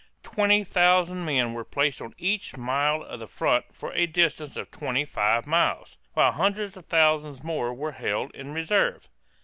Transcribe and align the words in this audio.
Twenty 0.23 0.63
thousand 0.63 1.25
men 1.25 1.53
were 1.53 1.63
placed 1.63 2.01
on 2.01 2.15
each 2.17 2.57
mile 2.57 3.03
of 3.03 3.19
the 3.19 3.27
front 3.27 3.65
for 3.71 3.93
a 3.93 4.07
distance 4.07 4.57
of 4.57 4.71
twenty 4.71 5.05
five 5.05 5.45
miles, 5.45 5.99
while 6.15 6.31
hundreds 6.31 6.75
of 6.75 6.87
thousands 6.87 7.43
more 7.43 7.71
were 7.71 7.91
held 7.91 8.31
in 8.31 8.51
reserve. 8.51 9.09